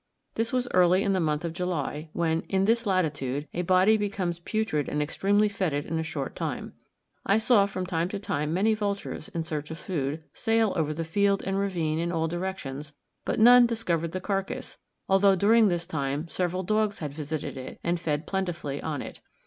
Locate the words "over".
10.75-10.91